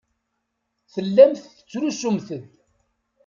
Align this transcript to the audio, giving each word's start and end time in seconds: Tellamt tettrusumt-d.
Tellamt 0.93 1.43
tettrusumt-d. 1.55 2.43